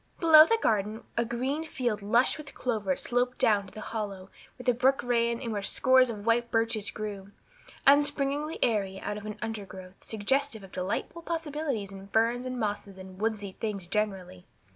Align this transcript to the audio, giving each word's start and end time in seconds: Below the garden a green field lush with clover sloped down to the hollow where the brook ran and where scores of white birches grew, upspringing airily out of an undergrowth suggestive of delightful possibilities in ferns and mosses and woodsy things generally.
Below 0.19 0.47
the 0.47 0.57
garden 0.59 1.03
a 1.15 1.23
green 1.23 1.63
field 1.63 2.01
lush 2.01 2.39
with 2.39 2.55
clover 2.55 2.95
sloped 2.95 3.37
down 3.37 3.67
to 3.67 3.73
the 3.75 3.81
hollow 3.93 4.31
where 4.57 4.65
the 4.65 4.73
brook 4.73 5.03
ran 5.03 5.39
and 5.39 5.51
where 5.51 5.61
scores 5.61 6.09
of 6.09 6.25
white 6.25 6.49
birches 6.49 6.89
grew, 6.89 7.29
upspringing 7.85 8.57
airily 8.63 8.99
out 8.99 9.17
of 9.17 9.27
an 9.27 9.37
undergrowth 9.43 10.03
suggestive 10.03 10.63
of 10.63 10.71
delightful 10.71 11.21
possibilities 11.21 11.91
in 11.91 12.07
ferns 12.07 12.47
and 12.47 12.59
mosses 12.59 12.97
and 12.97 13.19
woodsy 13.21 13.51
things 13.51 13.85
generally. 13.85 14.47